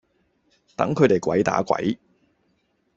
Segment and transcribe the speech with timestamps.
[0.75, 1.95] 等佢地鬼打鬼